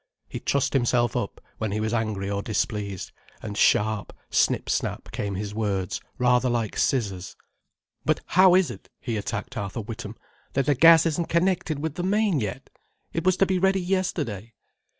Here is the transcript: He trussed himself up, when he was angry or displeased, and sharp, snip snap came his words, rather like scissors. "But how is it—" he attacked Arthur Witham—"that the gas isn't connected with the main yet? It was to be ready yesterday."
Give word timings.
He 0.27 0.39
trussed 0.39 0.73
himself 0.73 1.15
up, 1.15 1.39
when 1.59 1.71
he 1.71 1.79
was 1.79 1.93
angry 1.93 2.27
or 2.27 2.41
displeased, 2.41 3.11
and 3.39 3.55
sharp, 3.55 4.11
snip 4.31 4.67
snap 4.67 5.11
came 5.11 5.35
his 5.35 5.53
words, 5.53 6.01
rather 6.17 6.49
like 6.49 6.75
scissors. 6.75 7.35
"But 8.03 8.19
how 8.25 8.55
is 8.55 8.71
it—" 8.71 8.89
he 8.99 9.15
attacked 9.15 9.57
Arthur 9.57 9.81
Witham—"that 9.81 10.65
the 10.65 10.73
gas 10.73 11.05
isn't 11.05 11.29
connected 11.29 11.77
with 11.77 11.93
the 11.93 12.01
main 12.03 12.39
yet? 12.39 12.71
It 13.13 13.23
was 13.23 13.37
to 13.37 13.45
be 13.45 13.59
ready 13.59 13.79
yesterday." 13.79 14.55